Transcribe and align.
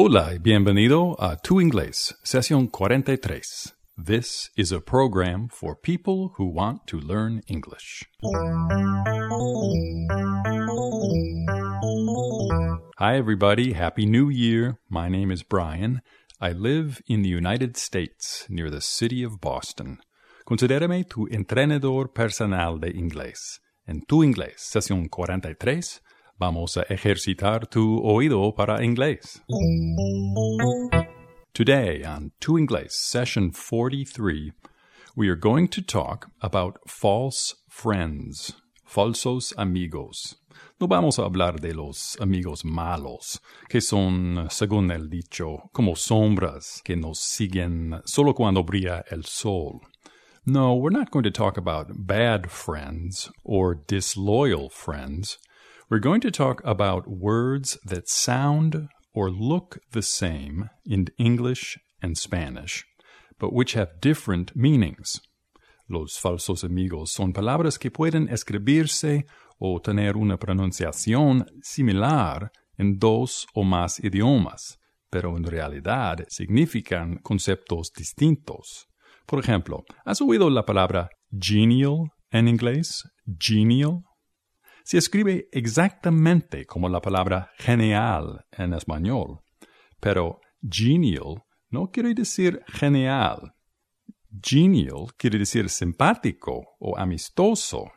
Hola 0.00 0.32
y 0.32 0.38
bienvenido 0.38 1.16
a 1.18 1.34
Tu 1.38 1.60
Inglés, 1.60 2.14
sesión 2.22 2.70
43. 2.70 3.74
This 3.96 4.48
is 4.56 4.70
a 4.70 4.78
program 4.78 5.48
for 5.48 5.74
people 5.74 6.34
who 6.38 6.46
want 6.46 6.86
to 6.86 7.00
learn 7.00 7.42
English. 7.48 8.04
Hi, 12.98 13.16
everybody. 13.16 13.72
Happy 13.72 14.06
New 14.06 14.30
Year. 14.30 14.78
My 14.88 15.08
name 15.08 15.32
is 15.32 15.42
Brian. 15.42 16.02
I 16.40 16.52
live 16.52 17.02
in 17.08 17.22
the 17.22 17.28
United 17.28 17.76
States, 17.76 18.46
near 18.48 18.70
the 18.70 18.80
city 18.80 19.24
of 19.24 19.40
Boston. 19.40 19.98
Considérame 20.46 21.08
tu 21.08 21.26
entrenador 21.26 22.12
personal 22.12 22.78
de 22.78 22.92
inglés. 22.92 23.58
En 23.84 24.02
Tu 24.02 24.22
Inglés, 24.22 24.60
sesión 24.60 25.08
43, 25.08 26.00
vamos 26.38 26.76
a 26.76 26.82
ejercitar 26.88 27.66
tu 27.66 28.00
oído 28.04 28.54
para 28.54 28.82
inglés. 28.82 29.42
Today 31.52 32.04
on 32.04 32.30
Tu 32.38 32.56
Inglés, 32.56 32.94
session 32.94 33.50
43, 33.50 34.52
we 35.16 35.28
are 35.28 35.34
going 35.34 35.66
to 35.68 35.82
talk 35.82 36.30
about 36.40 36.78
false 36.86 37.56
friends, 37.68 38.54
falsos 38.84 39.52
amigos. 39.56 40.36
No 40.80 40.86
vamos 40.86 41.18
a 41.18 41.24
hablar 41.24 41.60
de 41.60 41.74
los 41.74 42.16
amigos 42.20 42.64
malos, 42.64 43.40
que 43.68 43.80
son, 43.80 44.46
según 44.48 44.92
el 44.92 45.08
dicho, 45.08 45.68
como 45.72 45.96
sombras 45.96 46.80
que 46.84 46.94
nos 46.94 47.18
siguen 47.18 48.00
solo 48.04 48.32
cuando 48.32 48.62
brilla 48.62 49.02
el 49.10 49.24
sol. 49.24 49.80
No, 50.46 50.76
we're 50.76 50.90
not 50.90 51.10
going 51.10 51.24
to 51.24 51.32
talk 51.32 51.58
about 51.58 52.06
bad 52.06 52.50
friends 52.50 53.30
or 53.44 53.74
disloyal 53.74 54.68
friends. 54.70 55.38
We're 55.90 56.00
going 56.00 56.20
to 56.20 56.30
talk 56.30 56.60
about 56.66 57.08
words 57.08 57.78
that 57.82 58.10
sound 58.10 58.90
or 59.14 59.30
look 59.30 59.78
the 59.92 60.02
same 60.02 60.68
in 60.84 61.06
English 61.16 61.78
and 62.02 62.14
Spanish, 62.18 62.84
but 63.38 63.54
which 63.54 63.72
have 63.72 63.98
different 63.98 64.54
meanings. 64.54 65.18
Los 65.88 66.18
falsos 66.18 66.62
amigos 66.62 67.12
son 67.12 67.32
palabras 67.32 67.78
que 67.78 67.90
pueden 67.90 68.28
escribirse 68.28 69.24
o 69.58 69.80
tener 69.80 70.18
una 70.18 70.36
pronunciación 70.36 71.46
similar 71.62 72.50
en 72.76 72.98
dos 72.98 73.46
o 73.54 73.64
más 73.64 73.98
idiomas, 73.98 74.76
pero 75.10 75.38
en 75.38 75.44
realidad 75.44 76.26
significan 76.28 77.16
conceptos 77.22 77.90
distintos. 77.96 78.88
Por 79.24 79.38
ejemplo, 79.38 79.84
¿has 80.04 80.20
oído 80.20 80.50
la 80.50 80.66
palabra 80.66 81.08
genial 81.32 82.10
en 82.30 82.46
inglés? 82.46 83.08
Genial 83.38 84.02
se 84.88 84.96
escribe 84.96 85.50
exactamente 85.52 86.64
como 86.64 86.88
la 86.88 87.02
palabra 87.02 87.50
genial 87.58 88.46
en 88.50 88.72
español, 88.72 89.40
pero 90.00 90.40
genial 90.62 91.42
no 91.68 91.90
quiere 91.90 92.14
decir 92.14 92.62
genial. 92.68 93.52
Genial 94.42 95.12
quiere 95.18 95.40
decir 95.40 95.68
simpático 95.68 96.62
o 96.80 96.96
amistoso. 96.96 97.92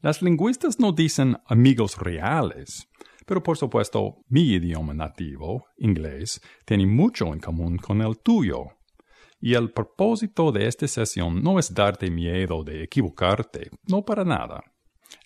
Las 0.00 0.20
lingüistas 0.20 0.80
no 0.80 0.90
dicen 0.90 1.36
amigos 1.46 1.96
reales, 1.96 2.88
pero 3.24 3.40
por 3.40 3.56
supuesto 3.56 4.16
mi 4.26 4.54
idioma 4.54 4.94
nativo, 4.94 5.66
inglés, 5.76 6.40
tiene 6.66 6.88
mucho 6.88 7.32
en 7.32 7.38
común 7.38 7.76
con 7.76 8.02
el 8.02 8.18
tuyo. 8.18 8.64
Y 9.40 9.54
el 9.54 9.70
propósito 9.70 10.50
de 10.50 10.66
esta 10.66 10.88
sesión 10.88 11.44
no 11.44 11.60
es 11.60 11.72
darte 11.72 12.10
miedo 12.10 12.64
de 12.64 12.82
equivocarte, 12.82 13.70
no 13.86 14.04
para 14.04 14.24
nada. 14.24 14.64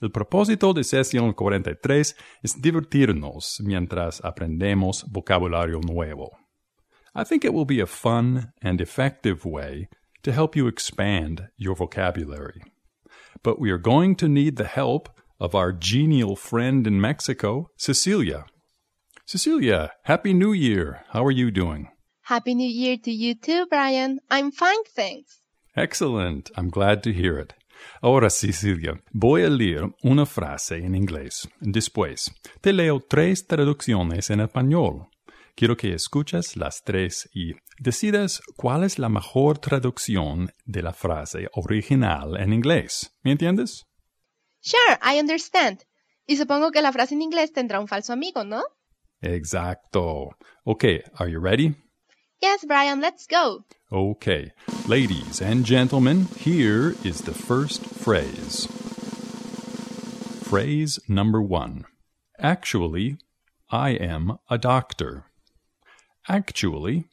El 0.02 0.10
propósito 0.10 0.72
de 0.72 0.82
sesión 0.82 1.32
43 1.32 2.16
es 2.42 2.60
divertirnos 2.60 3.60
mientras 3.60 4.20
aprendemos 4.24 5.06
vocabulario 5.08 5.78
nuevo. 5.78 6.32
I 7.14 7.22
think 7.22 7.44
it 7.44 7.52
will 7.52 7.64
be 7.64 7.80
a 7.80 7.86
fun 7.86 8.52
and 8.60 8.80
effective 8.80 9.44
way 9.44 9.86
to 10.24 10.32
help 10.32 10.56
you 10.56 10.66
expand 10.66 11.50
your 11.56 11.76
vocabulary. 11.76 12.62
But 13.44 13.60
we 13.60 13.70
are 13.70 13.78
going 13.78 14.16
to 14.16 14.26
need 14.26 14.56
the 14.56 14.66
help 14.66 15.08
of 15.38 15.54
our 15.54 15.72
genial 15.72 16.34
friend 16.34 16.84
in 16.84 17.00
Mexico, 17.00 17.68
Cecilia. 17.76 18.46
Cecilia, 19.24 19.92
Happy 20.06 20.34
New 20.34 20.52
Year. 20.52 21.04
How 21.12 21.24
are 21.24 21.30
you 21.30 21.52
doing? 21.52 21.86
Happy 22.22 22.56
New 22.56 22.68
Year 22.68 22.96
to 23.04 23.12
you 23.12 23.36
too, 23.36 23.66
Brian. 23.70 24.18
I'm 24.28 24.50
fine, 24.50 24.82
thanks. 24.96 25.42
Excellent. 25.76 26.50
I'm 26.56 26.70
glad 26.70 27.04
to 27.04 27.12
hear 27.12 27.38
it. 27.38 27.54
Ahora, 28.00 28.30
Cecilia, 28.30 29.02
voy 29.12 29.42
a 29.42 29.48
leer 29.48 29.94
una 30.02 30.26
frase 30.26 30.76
en 30.78 30.94
inglés. 30.94 31.48
Después, 31.60 32.32
te 32.60 32.72
leo 32.72 33.00
tres 33.00 33.46
traducciones 33.46 34.30
en 34.30 34.40
español. 34.40 35.08
Quiero 35.54 35.76
que 35.76 35.92
escuches 35.92 36.56
las 36.56 36.82
tres 36.82 37.28
y 37.34 37.52
decidas 37.78 38.40
cuál 38.56 38.84
es 38.84 38.98
la 38.98 39.08
mejor 39.08 39.58
traducción 39.58 40.50
de 40.64 40.82
la 40.82 40.92
frase 40.92 41.48
original 41.52 42.36
en 42.40 42.52
inglés. 42.52 43.14
¿Me 43.22 43.32
entiendes? 43.32 43.84
Sure, 44.60 44.98
I 45.02 45.20
understand. 45.20 45.80
Y 46.26 46.36
supongo 46.36 46.70
que 46.70 46.82
la 46.82 46.92
frase 46.92 47.14
en 47.14 47.22
inglés 47.22 47.52
tendrá 47.52 47.80
un 47.80 47.88
falso 47.88 48.12
amigo, 48.12 48.44
¿no? 48.44 48.62
Exacto. 49.20 50.30
Okay, 50.64 51.02
are 51.16 51.30
you 51.30 51.40
ready? 51.40 51.74
Yes, 52.42 52.64
Brian, 52.64 53.00
let's 53.00 53.28
go. 53.28 53.64
Okay, 53.92 54.50
ladies 54.88 55.40
and 55.40 55.64
gentlemen, 55.64 56.26
here 56.36 56.96
is 57.04 57.20
the 57.20 57.32
first 57.32 57.86
phrase. 57.86 58.66
Phrase 60.42 60.98
number 61.08 61.40
one. 61.40 61.84
Actually, 62.40 63.16
I 63.70 63.90
am 63.90 64.38
a 64.50 64.58
doctor. 64.58 65.26
Actually, 66.28 67.04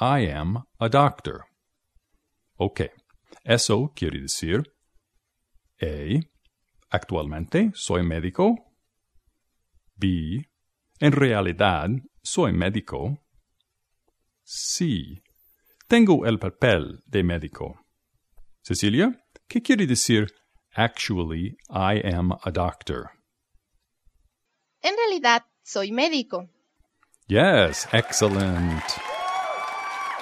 I 0.00 0.20
am 0.20 0.62
a 0.80 0.88
doctor. 0.88 1.46
Ok, 2.60 2.92
eso 3.44 3.88
quiere 3.96 4.20
decir 4.20 4.64
A. 5.82 6.22
Actualmente 6.92 7.72
soy 7.74 8.02
médico. 8.02 8.54
B. 9.98 10.46
En 11.00 11.10
realidad 11.10 11.90
soy 12.22 12.52
médico. 12.52 13.18
Sí. 14.50 15.22
Tengo 15.88 16.24
el 16.24 16.38
papel 16.38 17.02
de 17.04 17.22
médico. 17.22 17.84
Cecilia, 18.62 19.12
¿qué 19.46 19.60
quiere 19.60 19.86
decir 19.86 20.28
actually 20.74 21.58
I 21.68 22.00
am 22.02 22.32
a 22.32 22.50
doctor? 22.50 23.10
En 24.80 24.94
realidad, 24.96 25.42
soy 25.62 25.92
médico. 25.92 26.48
Yes, 27.26 27.86
excellent. 27.92 28.82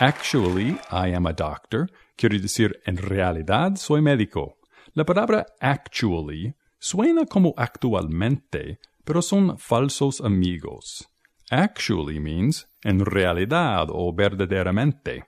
Actually, 0.01 0.77
I 0.91 1.15
am 1.15 1.27
a 1.29 1.33
doctor 1.33 1.89
quiere 2.17 2.41
decir 2.41 2.81
en 2.85 2.97
realidad 2.97 3.77
soy 3.77 4.03
médico. 4.03 4.59
La 4.95 5.05
palabra 5.05 5.47
actually 5.61 6.53
suena 6.81 7.27
como 7.27 7.55
actualmente, 7.57 8.81
pero 9.05 9.23
son 9.23 9.57
falsos 9.57 10.21
amigos. 10.21 11.07
Actually 11.51 12.19
means 12.19 12.67
en 12.83 13.05
realidad 13.05 13.89
o 13.91 14.13
verdaderamente. 14.13 15.25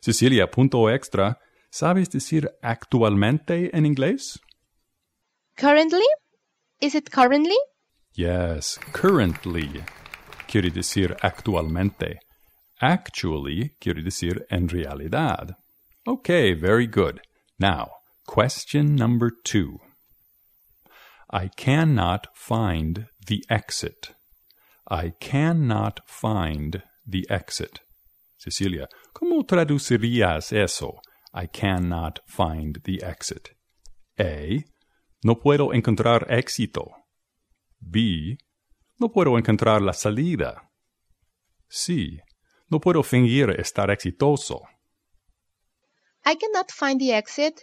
Cecilia, 0.00 0.50
punto 0.50 0.88
extra, 0.90 1.38
¿sabes 1.70 2.10
decir 2.10 2.50
actualmente 2.62 3.70
en 3.76 3.86
inglés? 3.86 4.38
Currently? 5.56 6.06
Is 6.80 6.94
it 6.94 7.10
currently? 7.10 7.56
Yes, 8.14 8.78
currently 8.92 9.82
quiere 10.46 10.70
decir 10.70 11.16
actualmente. 11.22 12.18
Actually 12.80 13.74
quiere 13.80 14.02
decir 14.02 14.46
en 14.50 14.68
realidad. 14.68 15.56
Okay, 16.06 16.52
very 16.52 16.86
good. 16.86 17.20
Now, 17.58 17.90
question 18.26 18.94
number 18.94 19.30
two. 19.30 19.80
I 21.30 21.48
cannot 21.48 22.28
find 22.34 23.06
the 23.26 23.42
exit. 23.48 24.15
I 24.88 25.12
cannot 25.18 26.00
find 26.06 26.82
the 27.04 27.26
exit. 27.28 27.80
Cecilia, 28.36 28.88
¿cómo 29.12 29.44
traducirías 29.44 30.52
eso? 30.52 31.00
I 31.34 31.48
cannot 31.48 32.20
find 32.26 32.80
the 32.84 33.04
exit. 33.04 33.50
A. 34.18 34.64
No 35.22 35.40
puedo 35.40 35.74
encontrar 35.74 36.26
éxito. 36.30 36.92
B. 37.80 38.38
No 38.98 39.10
puedo 39.10 39.36
encontrar 39.36 39.82
la 39.82 39.92
salida. 39.92 40.70
C. 41.68 42.22
No 42.70 42.80
puedo 42.80 43.02
fingir 43.02 43.50
estar 43.50 43.90
exitoso. 43.90 44.62
I 46.24 46.36
cannot 46.36 46.70
find 46.70 47.00
the 47.00 47.16
exit. 47.16 47.60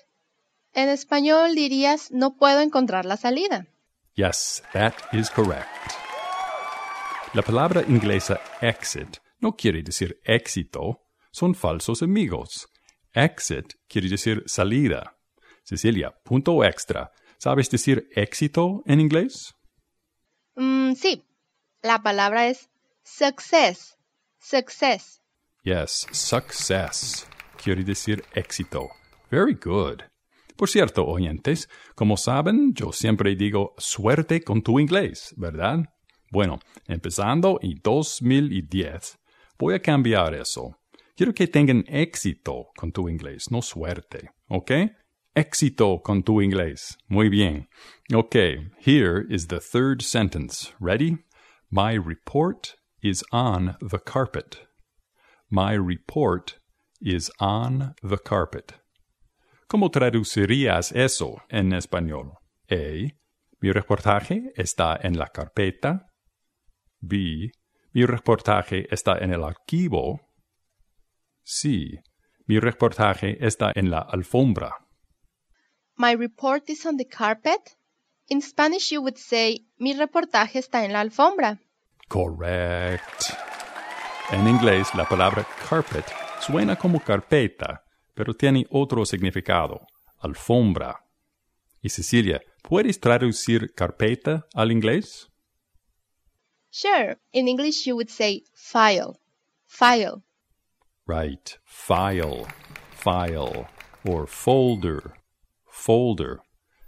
En 0.73 0.89
español 0.89 1.55
dirías 1.55 2.11
no 2.11 2.35
puedo 2.35 2.61
encontrar 2.61 3.05
la 3.05 3.17
salida. 3.17 3.67
Yes, 4.15 4.61
that 4.73 4.93
is 5.13 5.29
correct. 5.29 6.02
La 7.33 7.41
palabra 7.41 7.81
inglesa 7.87 8.39
exit 8.61 9.17
no 9.39 9.55
quiere 9.55 9.81
decir 9.81 10.19
éxito, 10.23 11.01
son 11.31 11.55
falsos 11.55 12.03
amigos. 12.03 12.67
Exit 13.11 13.73
quiere 13.87 14.07
decir 14.07 14.43
salida. 14.45 15.17
Cecilia, 15.63 16.11
punto 16.23 16.63
extra. 16.63 17.11
¿Sabes 17.39 17.71
decir 17.71 18.07
éxito 18.15 18.83
en 18.85 18.99
inglés? 18.99 19.55
Mm, 20.55 20.93
sí, 20.93 21.23
la 21.81 22.03
palabra 22.03 22.49
es 22.49 22.69
success. 23.03 23.97
Success. 24.39 25.19
Yes, 25.63 26.05
success. 26.11 27.25
Quiere 27.57 27.83
decir 27.83 28.23
éxito. 28.35 28.89
Very 29.31 29.55
good. 29.55 30.03
Por 30.55 30.69
cierto, 30.69 31.03
oyentes, 31.07 31.67
como 31.95 32.15
saben, 32.15 32.75
yo 32.75 32.91
siempre 32.91 33.35
digo 33.35 33.73
suerte 33.79 34.43
con 34.43 34.61
tu 34.61 34.79
inglés, 34.79 35.33
¿verdad? 35.35 35.92
Bueno, 36.33 36.57
empezando 36.87 37.59
en 37.61 37.79
2010, 37.83 39.19
voy 39.59 39.75
a 39.75 39.79
cambiar 39.79 40.33
eso. 40.33 40.79
Quiero 41.15 41.31
que 41.31 41.45
tengan 41.45 41.83
éxito 41.87 42.71
con 42.75 42.91
tu 42.91 43.07
inglés, 43.07 43.51
no 43.51 43.61
suerte, 43.61 44.31
¿ok? 44.49 44.71
Éxito 45.35 46.01
con 46.01 46.23
tu 46.23 46.41
inglés. 46.41 46.97
Muy 47.07 47.29
bien. 47.29 47.67
Okay, 48.11 48.71
here 48.79 49.23
is 49.29 49.45
the 49.49 49.59
third 49.59 50.01
sentence. 50.01 50.73
Ready? 50.79 51.19
My 51.69 51.93
report 51.93 52.77
is 53.03 53.23
on 53.31 53.77
the 53.79 53.99
carpet. 53.99 54.67
My 55.51 55.73
report 55.73 56.57
is 56.99 57.29
on 57.39 57.93
the 58.01 58.17
carpet. 58.17 58.73
¿Cómo 59.67 59.91
traducirías 59.91 60.91
eso 60.93 61.43
en 61.51 61.73
español? 61.73 62.31
A. 62.71 63.13
Mi 63.61 63.71
reportaje 63.71 64.51
está 64.57 64.99
en 64.99 65.19
la 65.19 65.27
carpeta. 65.27 66.07
B. 67.03 67.51
Mi 67.91 68.05
reportaje 68.05 68.87
está 68.89 69.17
en 69.17 69.33
el 69.33 69.43
archivo. 69.43 70.21
C. 71.43 72.01
Mi 72.47 72.59
reportaje 72.59 73.37
está 73.45 73.71
en 73.75 73.91
la 73.91 73.99
alfombra. 73.99 74.71
My 75.97 76.15
report 76.15 76.69
is 76.69 76.85
on 76.85 76.97
the 76.97 77.05
carpet. 77.05 77.77
In 78.29 78.41
Spanish 78.41 78.91
you 78.91 79.01
would 79.01 79.17
say, 79.17 79.67
mi 79.77 79.93
reportaje 79.93 80.59
está 80.59 80.85
en 80.85 80.93
la 80.93 81.01
alfombra. 81.01 81.59
Correct. 82.07 83.33
En 84.31 84.47
inglés, 84.47 84.87
la 84.95 85.07
palabra 85.07 85.45
carpet 85.69 86.05
suena 86.39 86.77
como 86.77 87.01
carpeta, 87.01 87.83
pero 88.13 88.33
tiene 88.33 88.65
otro 88.69 89.05
significado, 89.05 89.85
alfombra. 90.19 91.05
Y 91.81 91.89
Cecilia, 91.89 92.41
¿puedes 92.61 92.99
traducir 92.99 93.73
carpeta 93.75 94.47
al 94.53 94.71
inglés? 94.71 95.32
Sure, 96.75 97.17
in 97.31 97.47
English 97.47 97.85
you 97.85 97.95
would 97.95 98.09
say 98.09 98.41
file. 98.55 99.19
File. 99.67 100.23
Right, 101.05 101.55
file, 101.63 102.47
file, 102.89 103.67
or 104.03 104.25
folder, 104.25 105.13
folder. 105.69 106.39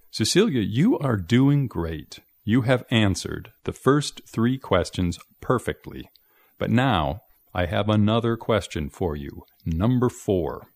Cecilia, 0.09 0.61
you 0.61 0.97
are 0.97 1.17
doing 1.17 1.67
great. 1.67 2.17
You 2.43 2.63
have 2.63 2.83
answered 2.89 3.51
the 3.65 3.73
first 3.73 4.21
three 4.27 4.57
questions 4.57 5.19
perfectly. 5.39 6.09
But 6.57 6.71
now 6.71 7.21
I 7.53 7.67
have 7.67 7.87
another 7.87 8.37
question 8.37 8.89
for 8.89 9.15
you. 9.15 9.43
Number 9.67 10.09
four. 10.09 10.67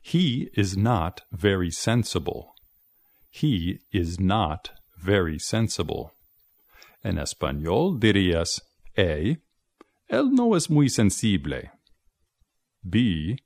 He 0.00 0.50
is 0.54 0.76
not 0.76 1.22
very 1.32 1.72
sensible. 1.72 2.52
He 3.28 3.80
is 3.90 4.20
not 4.20 4.70
very 4.96 5.40
sensible. 5.40 6.12
En 7.02 7.18
español 7.18 7.98
dirías 8.00 8.62
A. 8.96 9.38
Él 10.08 10.30
no 10.32 10.56
es 10.56 10.68
muy 10.70 10.88
sensible. 10.88 11.70
B. 12.82 13.36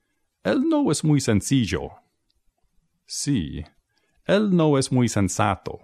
Él 0.43 0.69
no 0.69 0.91
es 0.91 1.05
muy 1.05 1.21
sencillo. 1.21 1.91
C. 3.07 3.65
Él 4.25 4.57
no 4.57 4.79
es 4.79 4.91
muy 4.91 5.09
sensato. 5.09 5.81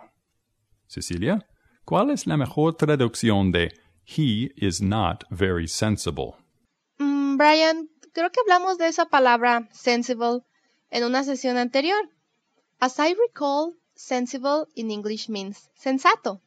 Cecilia, 0.86 1.46
¿cuál 1.84 2.10
es 2.10 2.26
la 2.26 2.36
mejor 2.36 2.76
traducción 2.76 3.52
de 3.52 3.72
He 4.04 4.52
is 4.56 4.80
not 4.80 5.24
very 5.28 5.68
sensible? 5.68 6.36
Mm, 6.98 7.36
Brian, 7.36 7.88
creo 8.12 8.30
que 8.30 8.40
hablamos 8.40 8.78
de 8.78 8.88
esa 8.88 9.06
palabra 9.06 9.68
sensible 9.72 10.40
en 10.90 11.04
una 11.04 11.24
sesión 11.24 11.58
anterior. 11.58 11.98
As 12.80 12.98
I 12.98 13.14
recall, 13.14 13.74
sensible 13.94 14.66
in 14.74 14.90
English 14.90 15.28
means 15.28 15.68
sensato. 15.74 16.40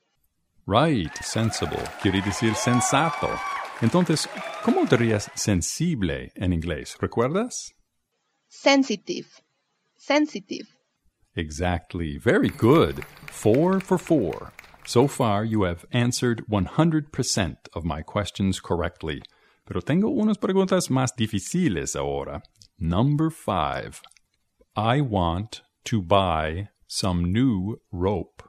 Right, 0.68 1.14
sensible 1.24 1.82
quiere 2.02 2.22
decir 2.22 2.56
sensato. 2.56 3.30
Entonces, 3.82 4.28
¿cómo 4.64 4.86
dirías 4.86 5.32
sensible 5.34 6.32
en 6.36 6.54
inglés? 6.54 6.96
¿Recuerdas? 7.00 7.74
Sensitive. 8.48 9.28
Sensitive. 9.98 10.68
Exactly. 11.36 12.18
Very 12.18 12.50
good. 12.50 13.04
Four 13.28 13.80
for 13.80 13.98
four. 13.98 14.52
So 14.86 15.08
far, 15.08 15.46
you 15.46 15.64
have 15.64 15.86
answered 15.92 16.44
100% 16.50 17.56
of 17.74 17.86
my 17.86 18.02
questions 18.02 18.60
correctly. 18.60 19.22
Pero 19.66 19.82
tengo 19.82 20.10
unas 20.10 20.38
preguntas 20.38 20.90
más 20.90 21.16
difíciles 21.16 21.96
ahora. 21.96 22.42
Number 22.78 23.30
five. 23.30 24.02
I 24.76 25.02
want 25.02 25.62
to 25.86 26.02
buy 26.02 26.70
some 26.88 27.32
new 27.32 27.80
rope. 27.92 28.44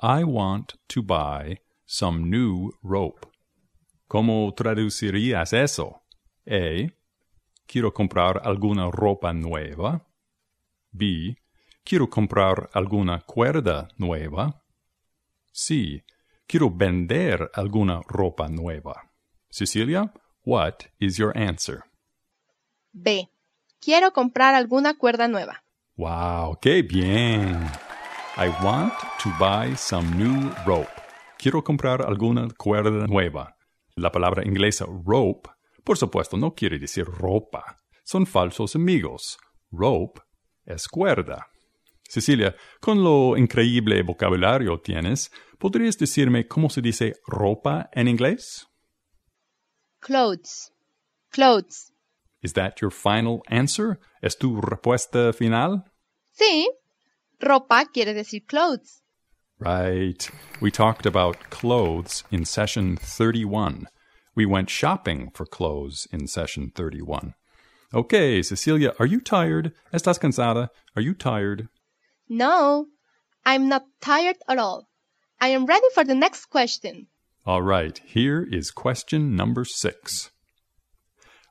I 0.00 0.24
want 0.24 0.74
to 0.88 1.02
buy 1.02 1.60
some 1.86 2.28
new 2.28 2.72
rope. 2.82 3.26
¿Cómo 4.08 4.52
traducirías 4.54 5.52
eso? 5.52 6.02
A. 6.46 6.92
Quiero 7.66 7.92
comprar 7.92 8.40
alguna 8.44 8.90
ropa 8.90 9.32
nueva. 9.32 10.06
B. 10.92 11.36
Quiero 11.84 12.08
comprar 12.08 12.68
alguna 12.72 13.20
cuerda 13.20 13.88
nueva. 13.96 14.62
C. 15.52 16.04
Quiero 16.46 16.70
vender 16.70 17.50
alguna 17.54 18.02
ropa 18.06 18.48
nueva. 18.48 19.10
Cecilia, 19.50 20.12
what 20.44 20.86
is 21.00 21.16
your 21.16 21.36
answer? 21.36 21.84
B. 22.92 23.28
Quiero 23.80 24.12
comprar 24.12 24.54
alguna 24.54 24.98
cuerda 24.98 25.26
nueva. 25.28 25.62
Wow, 25.96 26.58
qué 26.60 26.82
bien. 26.82 27.70
I 28.38 28.50
want 28.62 28.92
to 29.22 29.30
buy 29.40 29.74
some 29.76 30.14
new 30.14 30.50
rope. 30.66 30.90
Quiero 31.38 31.64
comprar 31.64 32.02
alguna 32.02 32.48
cuerda 32.58 33.06
nueva. 33.06 33.56
La 33.96 34.12
palabra 34.12 34.44
inglesa 34.44 34.84
rope, 34.84 35.48
por 35.82 35.96
supuesto, 35.96 36.36
no 36.36 36.54
quiere 36.54 36.78
decir 36.78 37.06
ropa. 37.06 37.78
Son 38.04 38.26
falsos 38.26 38.76
amigos. 38.76 39.38
Rope 39.72 40.20
es 40.66 40.86
cuerda. 40.86 41.46
Cecilia, 42.06 42.54
con 42.78 43.02
lo 43.02 43.38
increíble 43.38 44.02
vocabulario 44.02 44.82
tienes, 44.82 45.30
¿podrías 45.58 45.96
decirme 45.96 46.46
cómo 46.46 46.68
se 46.68 46.82
dice 46.82 47.14
ropa 47.26 47.88
en 47.92 48.06
inglés? 48.06 48.66
Clothes. 50.00 50.70
Clothes. 51.30 51.90
Is 52.42 52.52
that 52.52 52.82
your 52.82 52.92
final 52.92 53.40
answer? 53.48 53.98
¿Es 54.20 54.36
tu 54.36 54.60
respuesta 54.60 55.32
final? 55.32 55.84
Sí. 56.32 56.68
Ropa 57.42 57.84
quiere 57.92 58.14
decir 58.14 58.40
clothes. 58.46 59.02
Right. 59.58 60.28
We 60.60 60.70
talked 60.70 61.06
about 61.06 61.50
clothes 61.50 62.24
in 62.30 62.44
session 62.44 62.96
31. 62.96 63.88
We 64.34 64.44
went 64.44 64.68
shopping 64.68 65.30
for 65.32 65.46
clothes 65.46 66.06
in 66.12 66.26
session 66.26 66.72
31. 66.74 67.34
Okay, 67.94 68.42
Cecilia, 68.42 68.92
are 68.98 69.06
you 69.06 69.20
tired? 69.20 69.72
¿Estás 69.94 70.18
cansada? 70.18 70.68
Are 70.94 71.02
you 71.02 71.14
tired? 71.14 71.68
No, 72.28 72.86
I'm 73.46 73.68
not 73.68 73.84
tired 74.00 74.36
at 74.48 74.58
all. 74.58 74.88
I 75.40 75.48
am 75.48 75.66
ready 75.66 75.86
for 75.94 76.04
the 76.04 76.14
next 76.14 76.46
question. 76.46 77.06
All 77.46 77.62
right, 77.62 77.98
here 78.04 78.46
is 78.50 78.70
question 78.70 79.36
number 79.36 79.64
six. 79.64 80.30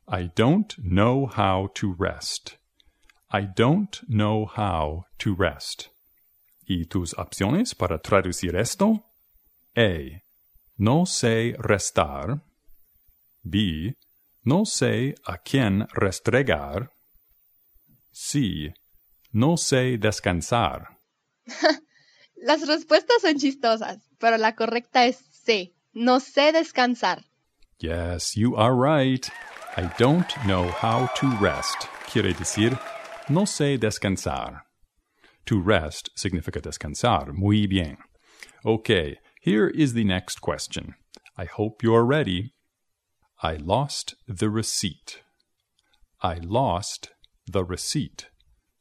I 0.08 0.24
don't 0.36 0.76
know 0.78 1.26
how 1.26 1.70
to 1.76 1.94
rest. 1.94 2.58
I 3.36 3.42
don't 3.42 4.02
know 4.08 4.46
how 4.46 5.08
to 5.18 5.36
rest. 5.36 5.90
¿Y 6.66 6.86
tus 6.86 7.14
opciones 7.18 7.76
para 7.76 8.00
traducir 8.00 8.56
esto? 8.56 9.04
A. 9.76 10.22
No 10.78 11.06
sé 11.06 11.54
restar. 11.60 12.42
B. 13.44 13.98
No 14.46 14.64
sé 14.64 15.16
a 15.26 15.38
quién 15.40 15.86
restregar. 15.94 16.92
C. 18.10 18.74
No 19.34 19.58
sé 19.58 19.98
descansar. 19.98 20.98
Las 22.38 22.66
respuestas 22.66 23.22
son 23.22 23.38
chistosas, 23.38 23.98
pero 24.18 24.38
la 24.38 24.56
correcta 24.56 25.08
es 25.08 25.18
C. 25.18 25.74
No 25.92 26.22
sé 26.22 26.54
descansar. 26.54 27.26
Yes, 27.80 28.38
you 28.38 28.56
are 28.56 28.74
right. 28.74 29.30
I 29.76 29.92
don't 29.98 30.32
know 30.46 30.70
how 30.82 31.10
to 31.18 31.28
rest. 31.42 31.90
Quiere 32.10 32.34
decir, 32.34 32.80
no 33.30 33.46
sé 33.46 33.78
descansar. 33.78 34.62
To 35.46 35.62
rest 35.62 36.10
significa 36.16 36.60
descansar. 36.60 37.34
Muy 37.34 37.68
bien. 37.68 37.98
Okay, 38.64 39.18
here 39.42 39.68
is 39.70 39.94
the 39.94 40.04
next 40.04 40.42
question. 40.42 40.96
I 41.38 41.46
hope 41.46 41.84
you're 41.84 42.06
ready. 42.06 42.54
I 43.44 43.58
lost 43.58 44.16
the 44.28 44.50
receipt. 44.50 45.22
I 46.22 46.40
lost 46.42 47.12
the 47.46 47.64
receipt. 47.64 48.30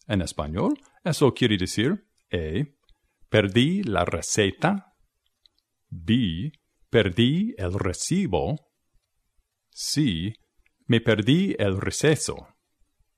En 0.09 0.21
español, 0.21 0.77
eso 1.05 1.33
quiere 1.33 1.59
decir 1.59 2.05
A. 2.33 2.65
Perdí 3.31 3.83
la 3.85 4.05
receta. 4.05 4.93
B. 5.91 6.53
Perdí 6.91 7.55
el 7.59 7.75
recibo. 7.75 8.57
C. 9.71 10.35
Me 10.87 11.01
perdí 11.01 11.57
el 11.59 11.81
receso. 11.81 12.54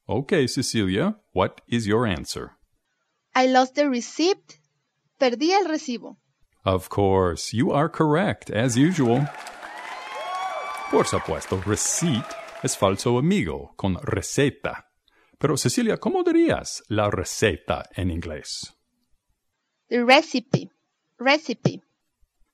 Okay, 0.08 0.46
Cecilia, 0.46 1.16
what 1.32 1.60
is 1.68 1.86
your 1.86 2.06
answer? 2.06 2.52
I 3.34 3.46
lost 3.46 3.74
the 3.74 3.88
receipt. 3.88 4.60
Perdí 5.20 5.50
el 5.50 5.66
recibo. 5.66 6.16
Of 6.64 6.88
course, 6.88 7.52
you 7.52 7.72
are 7.72 7.88
correct, 7.88 8.50
as 8.50 8.76
usual. 8.76 9.28
Por 10.90 11.06
supuesto, 11.06 11.60
receipt 11.66 12.24
es 12.62 12.76
falso 12.76 13.18
amigo 13.18 13.72
con 13.76 13.96
receta. 14.02 14.84
Pero 15.38 15.56
Cecilia, 15.56 15.96
¿cómo 15.96 16.22
dirías 16.22 16.82
la 16.88 17.10
receta 17.10 17.84
en 17.96 18.10
inglés? 18.10 18.74
The 19.88 20.04
recipe. 20.04 20.70
Recipe. 21.18 21.82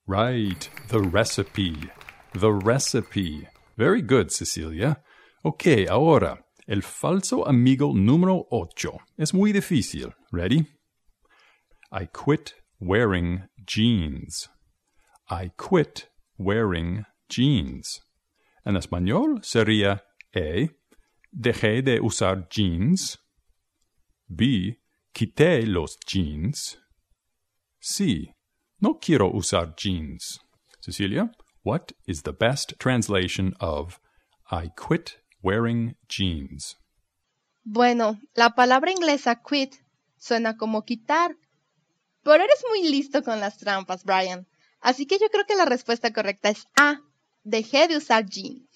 Right, 0.07 0.69
the 0.89 1.01
recipe. 1.01 1.91
The 2.33 2.53
recipe. 2.53 3.49
Very 3.77 4.03
good, 4.03 4.31
Cecilia. 4.31 5.03
Ok, 5.43 5.87
ahora, 5.89 6.47
el 6.73 6.83
falso 6.83 7.47
amigo 7.47 7.93
número 7.95 8.47
8. 8.51 8.99
Es 9.19 9.35
muy 9.35 9.53
difícil. 9.53 10.15
Ready? 10.33 10.67
I 11.93 12.07
quit 12.07 12.55
wearing 12.81 13.43
jeans. 13.67 14.49
I 15.29 15.51
quit 15.59 16.09
wearing 16.39 17.05
jeans. 17.29 18.01
En 18.65 18.77
español 18.77 19.45
sería 19.45 20.01
A. 20.35 20.71
Dejé 21.31 21.83
de 21.83 22.01
usar 22.01 22.49
jeans. 22.49 23.19
B. 24.27 24.79
Quité 25.13 25.67
los 25.67 25.99
jeans. 26.07 26.79
C. 27.83 28.33
No 28.81 28.99
quiero 28.99 29.31
usar 29.31 29.75
jeans. 29.77 30.39
Cecilia, 30.81 31.31
what 31.65 31.93
is 32.07 32.23
the 32.23 32.33
best 32.33 32.79
translation 32.79 33.53
of 33.61 34.01
I 34.51 34.71
quit 34.75 35.19
wearing 35.43 35.97
jeans? 36.09 36.77
Bueno, 37.65 38.19
la 38.35 38.55
palabra 38.55 38.91
inglesa 38.91 39.43
quit 39.43 39.75
suena 40.19 40.57
como 40.57 40.85
quitar. 40.85 41.37
Pero 42.23 42.43
eres 42.45 42.65
muy 42.69 42.89
listo 42.89 43.23
con 43.23 43.41
las 43.41 43.59
trampas, 43.59 44.05
Brian. 44.05 44.47
Así 44.81 45.07
que 45.07 45.19
yo 45.19 45.29
creo 45.31 45.45
que 45.47 45.57
la 45.57 45.65
respuesta 45.65 46.13
correcta 46.13 46.49
es 46.51 46.67
A. 46.77 47.01
Dejé 47.45 47.89
de 47.89 47.97
usar 47.97 48.27
jeans. 48.27 48.69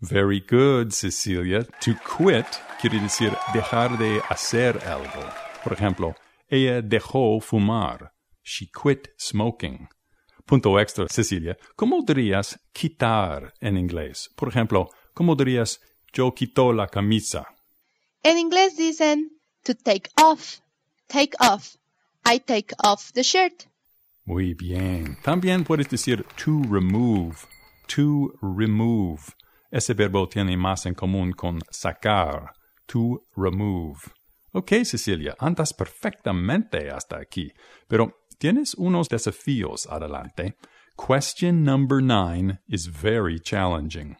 Very 0.00 0.40
good, 0.40 0.92
Cecilia. 0.92 1.64
To 1.64 1.92
quit 1.94 2.46
quiere 2.80 3.00
decir 3.00 3.36
dejar 3.52 3.98
de 3.98 4.20
hacer 4.28 4.78
algo. 4.86 5.28
Por 5.64 5.72
ejemplo, 5.72 6.14
ella 6.48 6.80
dejó 6.82 7.40
fumar. 7.40 8.12
She 8.42 8.66
quit 8.70 9.08
smoking. 9.18 9.88
Punto 10.46 10.78
extra, 10.78 11.06
Cecilia. 11.08 11.58
¿Cómo 11.76 12.02
dirías 12.02 12.58
quitar 12.72 13.52
en 13.60 13.76
inglés? 13.76 14.30
Por 14.34 14.48
ejemplo, 14.48 14.88
¿cómo 15.18 15.34
dirías 15.34 15.80
yo 16.12 16.32
quito 16.32 16.72
la 16.72 16.86
camisa? 16.86 17.48
En 18.22 18.38
inglés 18.38 18.76
dicen 18.76 19.32
to 19.64 19.74
take 19.74 20.08
off. 20.22 20.60
Take 21.08 21.36
off. 21.40 21.74
I 22.24 22.38
take 22.38 22.72
off 22.84 23.12
the 23.14 23.24
shirt. 23.24 23.64
Muy 24.24 24.54
bien. 24.54 25.16
También 25.24 25.64
puedes 25.64 25.88
decir 25.88 26.24
to 26.44 26.62
remove. 26.70 27.48
To 27.96 28.32
remove. 28.40 29.34
Ese 29.72 29.92
verbo 29.94 30.28
tiene 30.28 30.56
más 30.56 30.86
en 30.86 30.94
común 30.94 31.32
con 31.32 31.58
sacar. 31.68 32.52
To 32.86 33.24
remove. 33.36 33.98
Ok, 34.52 34.84
Cecilia, 34.84 35.34
andas 35.40 35.74
perfectamente 35.74 36.90
hasta 36.90 37.18
aquí. 37.18 37.52
Pero 37.88 38.20
tienes 38.38 38.74
unos 38.74 39.08
desafíos 39.08 39.88
adelante. 39.90 40.54
Question 40.96 41.64
number 41.64 42.00
nine 42.00 42.60
is 42.68 42.86
very 42.86 43.40
challenging. 43.40 44.16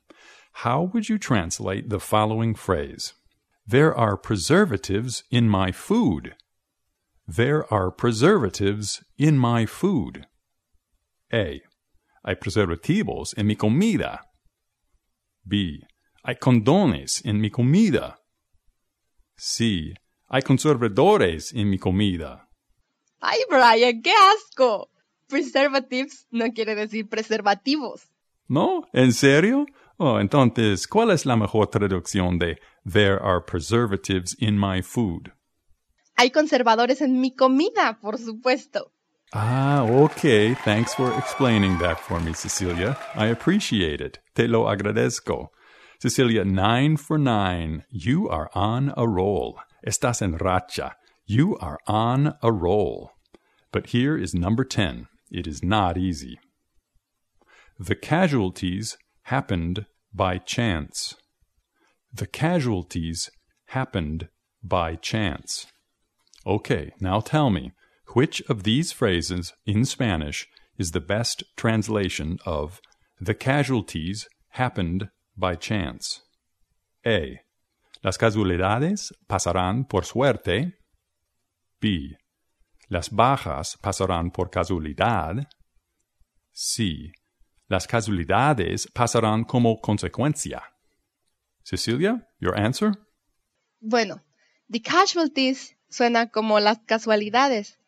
How 0.62 0.83
would 0.93 1.09
you 1.09 1.19
translate 1.19 1.88
the 1.88 2.00
following 2.00 2.53
phrase? 2.53 3.15
There 3.65 3.95
are 3.95 4.17
preservatives 4.17 5.23
in 5.31 5.49
my 5.49 5.71
food. 5.71 6.35
There 7.29 7.73
are 7.73 7.93
preservatives 7.93 9.05
in 9.17 9.38
my 9.38 9.67
food. 9.67 10.27
A. 11.33 11.62
Hay 12.27 12.35
preservativos 12.35 13.35
en 13.38 13.47
mi 13.47 13.55
comida. 13.55 14.19
B. 15.47 15.85
Hay 16.25 16.35
condones 16.35 17.23
en 17.25 17.41
mi 17.41 17.50
comida. 17.50 18.17
C. 19.37 19.95
Hay 20.29 20.43
conservadores 20.43 21.53
en 21.55 21.71
mi 21.71 21.79
comida. 21.79 22.49
¡Ay, 23.21 23.38
Brian, 23.49 24.03
qué 24.03 24.12
asco! 24.12 24.91
Preservatives 25.29 26.27
no 26.33 26.53
quiere 26.53 26.75
decir 26.75 27.09
preservativos. 27.09 28.09
¿No? 28.49 28.88
¿En 28.93 29.12
serio? 29.12 29.67
Oh, 29.99 30.21
entonces, 30.21 30.87
¿cuál 30.87 31.11
es 31.11 31.26
la 31.26 31.37
mejor 31.37 31.67
traducción 31.69 32.38
de 32.38 32.59
There 32.85 33.19
are 33.21 33.40
preservatives 33.40 34.37
in 34.38 34.59
my 34.59 34.81
food? 34.81 35.33
Hay 36.17 36.31
conservadores 36.31 37.00
en 37.00 37.21
mi 37.21 37.35
comida, 37.35 37.99
por 38.00 38.19
supuesto. 38.19 38.93
Ah, 39.33 39.85
okay. 39.85 40.55
Thanks 40.55 40.95
for 40.95 41.12
explaining 41.19 41.78
that 41.78 42.00
for 42.00 42.21
me, 42.21 42.33
Cecilia. 42.33 42.97
I 43.14 43.26
appreciate 43.26 44.00
it. 44.00 44.21
Te 44.35 44.47
lo 44.47 44.64
agradezco. 44.64 45.49
Cecilia, 46.00 46.45
nine 46.45 46.97
for 46.97 47.19
nine. 47.19 47.85
You 47.90 48.28
are 48.28 48.49
on 48.55 48.93
a 48.97 49.07
roll. 49.07 49.59
Estás 49.87 50.23
en 50.23 50.38
racha. 50.38 50.93
You 51.26 51.57
are 51.59 51.78
on 51.87 52.35
a 52.40 52.52
roll. 52.52 53.11
But 53.73 53.88
here 53.88 54.17
is 54.17 54.33
number 54.33 54.64
10. 54.64 55.09
It 55.31 55.47
is 55.47 55.62
not 55.62 55.99
easy. 55.99 56.38
The 57.78 57.95
casualties 57.95 58.97
happened 59.28 59.85
by 60.12 60.38
chance. 60.38 61.14
The 62.11 62.26
casualties 62.26 63.30
happened 63.66 64.28
by 64.62 64.97
chance. 64.97 65.66
Okay, 66.47 66.92
now 66.99 67.20
tell 67.20 67.50
me, 67.50 67.73
which 68.14 68.40
of 68.49 68.62
these 68.62 68.90
phrases 68.90 69.52
in 69.66 69.85
Spanish 69.85 70.47
is 70.78 70.92
the 70.92 71.06
best 71.14 71.44
translation 71.56 72.38
of 72.47 72.80
the 73.20 73.35
casualties 73.35 74.26
happened 74.52 75.11
by 75.37 75.54
chance? 75.56 76.23
A. 77.06 77.40
Las 78.02 78.16
casualidades 78.16 79.12
pasarán 79.28 79.87
por 79.90 80.02
suerte. 80.04 80.73
B. 81.82 82.16
Las 82.88 83.11
bajas 83.11 83.76
pasarán 83.76 84.32
por 84.32 84.49
casualidad. 84.49 85.44
C. 86.54 87.12
Las 87.69 87.87
casualidades 87.87 88.89
pasarán 88.95 89.45
como 89.45 89.79
consecuencia. 89.81 90.63
Cecilia, 91.63 92.27
your 92.41 92.59
answer? 92.59 92.93
Bueno, 93.81 94.23
the 94.71 94.81
casualties 94.81 95.77
suena 95.91 96.31
como 96.31 96.61
las 96.61 96.79
casualidades, 96.87 97.79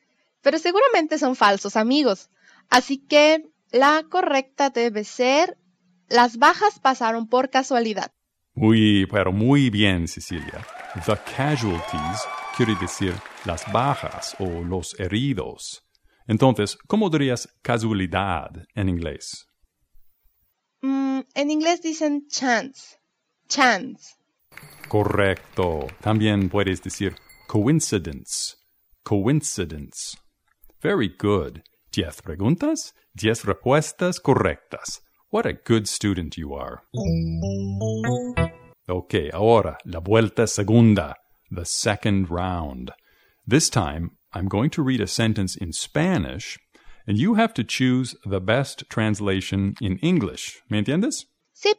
pero 0.43 0.59
seguramente 0.59 1.17
son 1.17 1.35
falsos 1.35 1.77
amigos. 1.77 2.29
Así 2.69 2.99
que 2.99 3.51
la 3.73 4.05
correcta 4.11 4.69
debe 4.69 5.05
ser 5.05 5.57
las 6.11 6.37
bajas 6.37 6.79
pasaron 6.79 7.27
por 7.27 7.49
casualidad. 7.49 8.13
Muy, 8.53 9.07
pero 9.07 9.33
muy 9.33 9.71
bien, 9.71 10.07
Cecilia. 10.09 10.67
The 11.07 11.17
casualties 11.37 12.21
quiere 12.55 12.75
decir 12.81 13.15
las 13.47 13.65
bajas 13.73 14.37
o 14.39 14.45
los 14.63 14.99
heridos. 15.01 15.83
Entonces, 16.27 16.77
¿cómo 16.87 17.09
dirías 17.09 17.49
casualidad 17.63 18.51
en 18.75 18.89
inglés? 18.91 19.50
Mm, 20.83 21.21
en 21.35 21.51
inglés 21.51 21.83
dicen 21.83 22.27
chance. 22.29 22.99
Chance. 23.49 24.15
Correcto. 24.89 25.87
También 26.01 26.49
puedes 26.49 26.83
decir 26.83 27.17
coincidence. 27.49 28.57
Coincidence. 29.05 30.17
Very 30.83 31.09
good. 31.09 31.63
Diez 31.93 32.23
preguntas, 32.23 32.93
diez 33.15 33.45
respuestas 33.45 34.21
correctas. 34.21 35.01
What 35.31 35.47
a 35.47 35.53
good 35.53 35.87
student 35.87 36.37
you 36.37 36.55
are. 36.55 36.83
Ok, 38.89 39.31
ahora 39.33 39.79
la 39.85 40.01
vuelta 40.01 40.47
segunda, 40.47 41.15
the 41.51 41.65
second 41.65 42.31
round. 42.31 42.93
This 43.47 43.69
time, 43.71 44.13
I'm 44.33 44.49
going 44.49 44.71
to 44.71 44.83
read 44.83 45.01
a 45.01 45.07
sentence 45.07 45.57
in 45.57 45.73
Spanish, 45.73 46.59
and 47.11 47.19
you 47.19 47.35
have 47.35 47.52
to 47.52 47.64
choose 47.64 48.17
the 48.25 48.38
best 48.38 48.88
translation 48.88 49.75
in 49.81 49.99
English. 50.00 50.62
¿Me 50.69 50.79
entiendes? 50.79 51.26
Sí, 51.52 51.75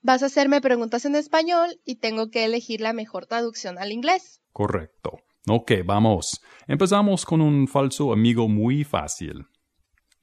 vas 0.00 0.24
a 0.24 0.26
hacerme 0.26 0.60
preguntas 0.60 1.04
en 1.04 1.14
español 1.14 1.78
y 1.84 2.00
tengo 2.00 2.30
que 2.30 2.44
elegir 2.44 2.80
la 2.80 2.92
mejor 2.92 3.26
traducción 3.26 3.78
al 3.78 3.92
inglés. 3.92 4.40
Correcto. 4.52 5.20
Ok, 5.46 5.70
vamos. 5.84 6.40
Empezamos 6.66 7.24
con 7.24 7.40
un 7.40 7.68
falso 7.68 8.12
amigo 8.12 8.48
muy 8.48 8.82
fácil. 8.82 9.46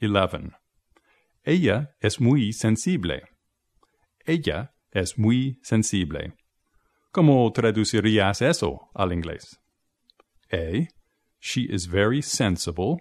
11. 0.01 0.51
Ella 1.43 1.95
es 2.01 2.19
muy 2.19 2.51
sensible. 2.51 3.23
Ella 4.25 4.73
es 4.91 5.17
muy 5.17 5.57
sensible. 5.63 6.33
¿Cómo 7.13 7.49
traducirías 7.53 8.41
eso 8.41 8.89
al 8.93 9.13
inglés? 9.13 9.57
A. 10.51 10.85
She 11.39 11.61
is 11.61 11.87
very 11.87 12.21
sensible. 12.21 12.97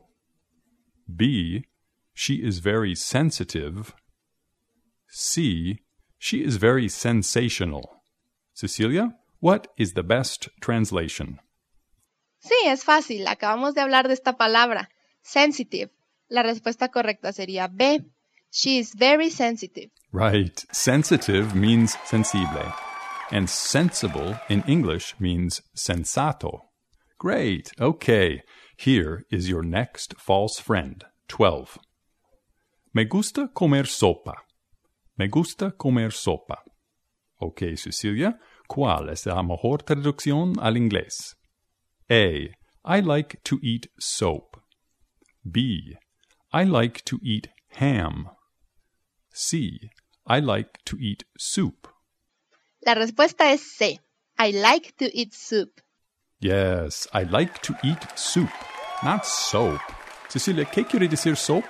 B. 1.15 1.65
She 2.15 2.35
is 2.35 2.59
very 2.59 2.95
sensitive. 2.95 3.95
C. 5.09 5.81
She 6.19 6.43
is 6.43 6.57
very 6.57 6.89
sensational. 6.89 8.03
Cecilia, 8.55 9.15
what 9.41 9.69
is 9.77 9.95
the 9.95 10.03
best 10.03 10.49
translation? 10.61 11.39
Sí, 12.41 12.67
es 12.67 12.85
fácil. 12.85 13.27
Acabamos 13.27 13.75
de 13.75 13.81
hablar 13.81 14.09
de 14.09 14.15
esta 14.15 14.37
palabra, 14.37 14.91
sensitive. 15.23 15.91
La 16.29 16.43
respuesta 16.43 16.89
correcta 16.89 17.33
sería 17.33 17.69
B. 17.69 18.05
She 18.51 18.79
is 18.79 18.95
very 18.95 19.31
sensitive. 19.31 19.91
Right. 20.13 20.65
Sensitive 20.73 21.55
means 21.55 21.97
sensible. 22.05 22.73
And 23.31 23.49
sensible 23.49 24.39
in 24.49 24.63
English 24.67 25.15
means 25.19 25.63
sensato. 25.77 26.63
Great. 27.19 27.73
Okay. 27.79 28.43
Here 28.81 29.25
is 29.29 29.49
your 29.49 29.65
next 29.65 30.15
false 30.21 30.61
friend. 30.61 31.05
12. 31.27 31.81
Me 32.95 33.05
gusta 33.05 33.49
comer 33.53 33.83
sopa. 33.83 34.35
Me 35.19 35.27
gusta 35.27 35.73
comer 35.73 36.11
sopa. 36.11 36.59
Ok, 37.41 37.77
Cecilia, 37.77 38.39
¿cuál 38.69 39.11
es 39.11 39.27
la 39.27 39.43
mejor 39.43 39.79
traducción 39.79 40.55
al 40.61 40.77
inglés? 40.77 41.35
A. 42.09 42.55
I 42.85 43.01
like 43.01 43.43
to 43.43 43.59
eat 43.65 43.89
soap. 43.99 44.61
B. 45.43 45.97
I 46.53 46.63
like 46.63 47.05
to 47.07 47.19
eat 47.21 47.49
ham. 47.81 48.29
C. 49.35 49.91
I 50.25 50.39
like 50.39 50.79
to 50.85 50.97
eat 51.01 51.25
soup. 51.37 51.89
La 52.87 52.95
respuesta 52.95 53.53
es 53.53 53.61
C. 53.61 53.99
I 54.39 54.53
like 54.53 54.93
to 54.99 55.11
eat 55.13 55.35
soup. 55.35 55.81
Yes, 56.41 57.09
I 57.13 57.25
like 57.25 57.61
to 57.63 57.75
eat 57.83 57.99
soup, 58.17 58.51
not 59.03 59.27
soap. 59.27 59.81
Cecilia, 60.29 60.65
¿qué 60.65 60.89
quiere 60.89 61.09
decir 61.09 61.37
soap? 61.37 61.65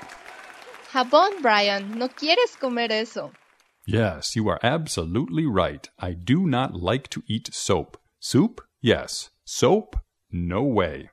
Jabón, 0.92 1.40
Brian. 1.42 1.98
No 1.98 2.08
quieres 2.08 2.58
comer 2.58 2.90
eso. 2.90 3.32
Yes, 3.86 4.36
you 4.36 4.48
are 4.48 4.58
absolutely 4.62 5.46
right. 5.46 5.88
I 5.98 6.12
do 6.12 6.46
not 6.46 6.74
like 6.74 7.08
to 7.10 7.22
eat 7.26 7.48
soap. 7.52 7.96
Soup? 8.20 8.60
Yes. 8.82 9.30
Soap? 9.44 9.96
No 10.30 10.62
way. 10.62 11.08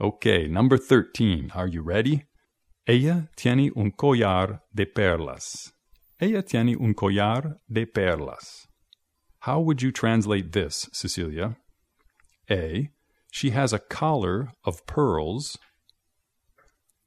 Okay, 0.00 0.46
number 0.46 0.76
13. 0.76 1.50
Are 1.54 1.66
you 1.66 1.82
ready? 1.82 2.24
Ella 2.86 3.28
tiene 3.36 3.70
un 3.74 3.90
collar 3.90 4.60
de 4.72 4.86
perlas. 4.86 5.72
Ella 6.20 6.42
tiene 6.42 6.76
un 6.78 6.94
collar 6.94 7.56
de 7.68 7.86
perlas. 7.86 8.66
How 9.40 9.58
would 9.60 9.82
you 9.82 9.90
translate 9.90 10.52
this, 10.52 10.88
Cecilia? 10.92 11.56
A. 12.50 12.90
She 13.30 13.50
has 13.50 13.72
a 13.72 13.78
collar 13.78 14.52
of 14.64 14.86
pearls. 14.86 15.58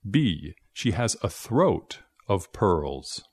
B. 0.10 0.53
She 0.74 0.91
has 0.91 1.15
a 1.24 1.29
throat 1.29 2.00
of 2.27 2.51
pearls. 2.53 3.24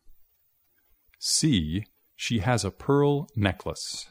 C. 1.19 1.87
She 2.17 2.39
has 2.41 2.65
a 2.65 2.71
pearl 2.71 3.29
necklace. 3.35 4.07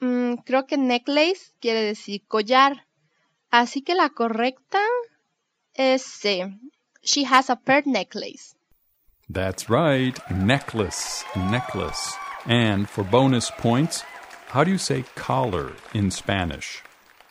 Mm, 0.00 0.44
creo 0.44 0.66
que 0.66 0.76
necklace 0.76 1.52
quiere 1.60 1.82
decir 1.82 2.22
collar. 2.28 2.86
Así 3.50 3.82
que 3.82 3.94
la 3.94 4.08
correcta 4.08 4.80
es 5.74 6.04
C. 6.04 6.44
She 7.02 7.24
has 7.24 7.50
a 7.50 7.56
pearl 7.56 7.82
necklace. 7.86 8.54
That's 9.28 9.70
right, 9.70 10.18
necklace, 10.30 11.24
necklace. 11.36 12.14
And 12.46 12.88
for 12.88 13.04
bonus 13.04 13.50
points, 13.50 14.02
how 14.54 14.62
do 14.62 14.70
you 14.70 14.78
say 14.78 15.02
collar 15.16 15.72
in 15.94 16.12
Spanish? 16.12 16.80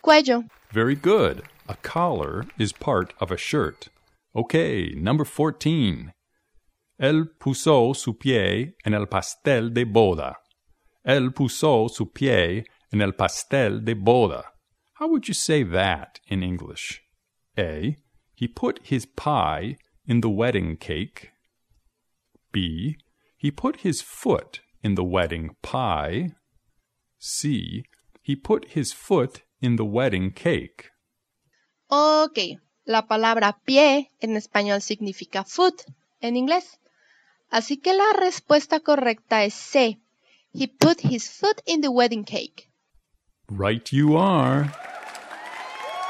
Cuello. 0.03 0.49
Very 0.73 0.93
good. 0.93 1.43
A 1.69 1.77
collar 1.77 2.45
is 2.59 2.73
part 2.73 3.13
of 3.21 3.31
a 3.31 3.37
shirt. 3.37 3.87
Okay, 4.35 4.93
number 4.97 5.23
14. 5.23 6.11
Él 7.01 7.29
puso 7.39 7.95
su 7.95 8.15
pie 8.15 8.73
en 8.85 8.93
el 8.93 9.05
pastel 9.05 9.73
de 9.73 9.85
boda. 9.85 10.35
Él 11.07 11.33
puso 11.33 11.89
su 11.89 12.07
pie 12.07 12.65
en 12.91 12.99
el 12.99 13.13
pastel 13.13 13.85
de 13.85 13.95
boda. 13.95 14.43
How 14.95 15.07
would 15.07 15.29
you 15.29 15.33
say 15.33 15.63
that 15.63 16.19
in 16.27 16.43
English? 16.43 17.01
A. 17.57 17.95
He 18.35 18.49
put 18.49 18.81
his 18.83 19.05
pie 19.05 19.77
in 20.05 20.19
the 20.19 20.29
wedding 20.29 20.75
cake. 20.75 21.31
B. 22.51 22.97
He 23.37 23.49
put 23.49 23.77
his 23.77 24.01
foot 24.01 24.59
in 24.83 24.95
the 24.95 25.05
wedding 25.05 25.55
pie. 25.61 26.31
C. 27.25 27.85
He 28.21 28.35
put 28.35 28.75
his 28.75 28.91
foot 28.93 29.43
in 29.61 29.77
the 29.77 29.85
wedding 29.85 30.31
cake. 30.31 30.91
Ok, 31.87 32.59
la 32.85 33.07
palabra 33.07 33.59
pie 33.63 34.11
en 34.19 34.35
español 34.35 34.81
significa 34.81 35.45
foot 35.45 35.83
en 36.19 36.35
inglés. 36.35 36.79
Así 37.49 37.77
que 37.77 37.93
la 37.93 38.11
respuesta 38.13 38.81
correcta 38.81 39.45
es 39.45 39.53
C. 39.53 39.99
He 40.53 40.67
put 40.67 40.99
his 40.99 41.29
foot 41.29 41.61
in 41.65 41.79
the 41.79 41.89
wedding 41.89 42.25
cake. 42.25 42.69
Right 43.49 43.89
you 43.93 44.17
are. 44.17 44.69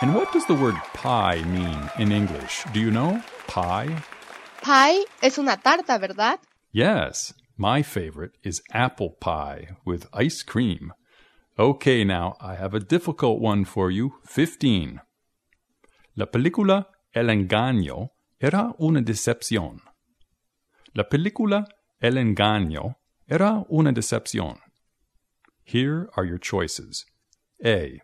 And 0.02 0.16
what 0.16 0.34
does 0.34 0.48
the 0.48 0.56
word 0.56 0.76
pie 0.94 1.44
mean 1.44 1.92
in 2.00 2.12
English? 2.12 2.64
Do 2.74 2.80
you 2.80 2.90
know? 2.90 3.22
Pie? 3.46 3.96
Pie 4.64 5.06
es 5.22 5.38
una 5.38 5.58
tarta, 5.58 6.00
¿verdad? 6.00 6.40
Yes, 6.72 7.36
my 7.56 7.84
favorite 7.84 8.36
is 8.44 8.64
apple 8.72 9.12
pie 9.12 9.76
with 9.86 10.08
ice 10.12 10.42
cream. 10.42 10.92
Okay, 11.58 12.04
now 12.04 12.36
I 12.42 12.56
have 12.56 12.74
a 12.74 12.80
difficult 12.80 13.40
one 13.40 13.64
for 13.64 13.92
you. 13.92 14.16
15. 14.28 15.02
La 16.16 16.26
película 16.26 16.88
El 17.14 17.28
engaño 17.30 18.10
era 18.42 18.74
una 18.80 19.02
decepción. 19.02 19.82
La 20.96 21.04
película 21.04 21.68
El 22.02 22.18
engaño 22.18 22.96
era 23.30 23.64
una 23.70 23.92
decepción. 23.92 24.58
Here 25.64 26.10
are 26.18 26.26
your 26.26 26.40
choices. 26.40 27.06
A. 27.64 28.02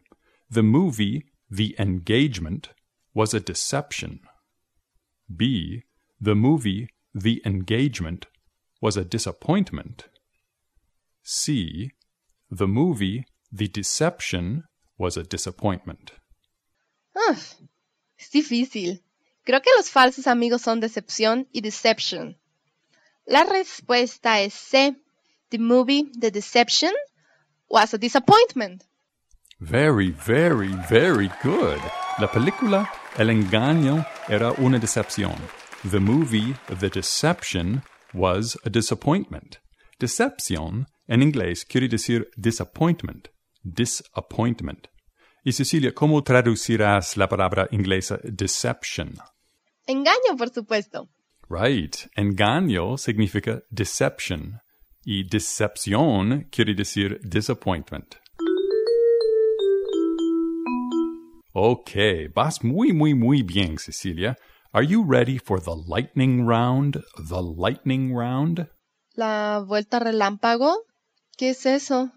The 0.48 0.62
movie 0.62 1.26
The 1.50 1.76
Engagement 1.80 2.70
was 3.16 3.34
a 3.34 3.40
deception. 3.40 4.20
B. 5.36 5.86
The 6.22 6.36
movie 6.36 6.90
The 7.16 7.42
Engagement 7.44 8.28
was 8.80 8.96
a 8.96 9.04
disappointment. 9.04 10.08
C. 11.24 11.94
The 12.52 12.68
movie 12.68 13.26
The 13.52 13.68
Deception 13.68 14.64
was 14.98 15.18
a 15.18 15.24
disappointment. 15.24 16.12
Uf, 17.16 17.56
es 18.18 18.30
difícil. 18.32 19.02
Creo 19.44 19.62
que 19.62 19.72
los 19.78 19.90
falsos 19.90 20.28
amigos 20.28 20.62
son 20.62 20.80
decepción 20.80 21.48
y 21.52 21.62
deception. 21.62 22.38
La 23.26 23.44
respuesta 23.44 24.42
es 24.42 24.54
C. 24.54 24.96
The 25.50 25.58
movie 25.58 26.12
The 26.20 26.30
Deception 26.30 26.94
was 27.70 27.94
a 27.94 27.98
disappointment. 27.98 28.84
Very, 29.60 30.12
very, 30.12 30.74
very 30.90 31.30
good. 31.42 31.80
La 32.20 32.28
película 32.32 32.90
El 33.18 33.30
engaño 33.30 34.06
era 34.28 34.52
una 34.60 34.80
decepción. 34.80 35.36
The 35.90 36.00
movie 36.00 36.56
The 36.68 36.90
Deception 36.90 37.82
was 38.14 38.58
a 38.64 38.70
disappointment. 38.70 39.58
Decepción 40.00 40.88
en 41.08 41.22
inglés 41.22 41.66
quiere 41.66 41.88
decir 41.88 42.30
disappointment. 42.38 43.30
Disappointment. 43.64 44.88
Y 45.44 45.54
Cecilia, 45.54 45.94
¿cómo 45.94 46.22
traducirás 46.24 47.18
la 47.18 47.28
palabra 47.28 47.68
inglesa 47.72 48.20
deception? 48.24 49.16
Engaño, 49.88 50.38
por 50.38 50.50
supuesto. 50.50 51.10
Right. 51.50 51.96
Engaño 52.16 52.98
significa 52.98 53.64
deception. 53.70 54.60
Y 55.04 55.24
decepción 55.28 56.48
quiere 56.52 56.76
decir 56.76 57.20
disappointment. 57.24 58.16
Okay, 61.54 62.28
vas 62.28 62.64
muy, 62.64 62.94
muy, 62.94 63.16
muy 63.16 63.42
bien, 63.42 63.80
Cecilia. 63.80 64.36
Are 64.72 64.86
you 64.86 65.04
ready 65.04 65.40
for 65.40 65.60
the 65.60 65.76
lightning 65.76 66.46
round? 66.46 67.02
The 67.18 67.42
lightning 67.42 68.14
round? 68.16 68.70
La 69.16 69.64
vuelta 69.66 69.98
relámpago. 69.98 70.86
¿Qué 71.38 71.50
es 71.50 71.66
eso? 71.66 72.12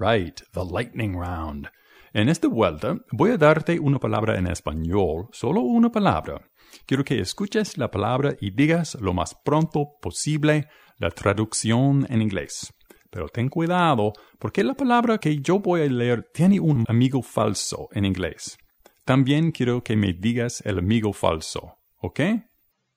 Right, 0.00 0.40
the 0.54 0.64
lightning 0.64 1.14
round. 1.14 1.68
En 2.14 2.30
esta 2.30 2.48
vuelta 2.48 2.96
voy 3.12 3.32
a 3.32 3.36
darte 3.36 3.78
una 3.78 3.98
palabra 3.98 4.38
en 4.38 4.46
español, 4.46 5.28
solo 5.30 5.60
una 5.60 5.92
palabra. 5.92 6.40
Quiero 6.86 7.04
que 7.04 7.20
escuches 7.20 7.76
la 7.76 7.90
palabra 7.90 8.34
y 8.40 8.50
digas 8.50 8.94
lo 8.94 9.12
más 9.12 9.34
pronto 9.44 9.98
posible 10.00 10.68
la 10.96 11.10
traducción 11.10 12.06
en 12.08 12.22
inglés. 12.22 12.72
Pero 13.10 13.28
ten 13.28 13.50
cuidado, 13.50 14.14
porque 14.38 14.64
la 14.64 14.72
palabra 14.72 15.18
que 15.18 15.36
yo 15.42 15.58
voy 15.58 15.82
a 15.82 15.84
leer 15.84 16.30
tiene 16.32 16.60
un 16.60 16.86
amigo 16.88 17.20
falso 17.20 17.88
en 17.92 18.06
inglés. 18.06 18.56
También 19.04 19.52
quiero 19.52 19.84
que 19.84 19.96
me 19.96 20.14
digas 20.14 20.62
el 20.64 20.78
amigo 20.78 21.12
falso, 21.12 21.76
¿ok? 21.98 22.20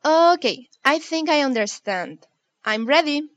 Okay, 0.05 0.69
I 0.85 0.99
think 1.01 1.27
I 1.27 1.43
understand. 1.43 2.19
I'm 2.63 2.87
ready. 2.87 3.29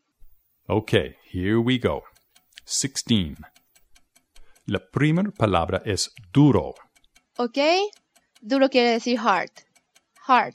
Okay, 0.68 1.16
here 1.32 1.58
we 1.58 1.78
go. 1.80 2.04
16. 2.64 3.55
La 4.66 4.80
primera 4.80 5.30
palabra 5.30 5.80
es 5.84 6.12
duro. 6.32 6.74
¿Ok? 7.38 7.58
Duro 8.40 8.68
quiere 8.68 8.90
decir 8.90 9.18
hard. 9.18 9.50
Hard. 10.26 10.54